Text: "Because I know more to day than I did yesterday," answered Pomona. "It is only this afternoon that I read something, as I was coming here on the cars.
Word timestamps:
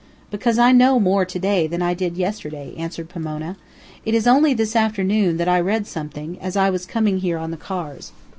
"Because 0.31 0.57
I 0.57 0.71
know 0.71 0.99
more 0.99 1.25
to 1.25 1.37
day 1.37 1.67
than 1.67 1.83
I 1.83 1.93
did 1.93 2.17
yesterday," 2.17 2.73
answered 2.75 3.07
Pomona. 3.07 3.55
"It 4.03 4.15
is 4.15 4.25
only 4.25 4.51
this 4.55 4.75
afternoon 4.75 5.37
that 5.37 5.47
I 5.47 5.59
read 5.59 5.85
something, 5.85 6.39
as 6.41 6.57
I 6.57 6.71
was 6.71 6.87
coming 6.87 7.19
here 7.19 7.37
on 7.37 7.51
the 7.51 7.55
cars. 7.57 8.11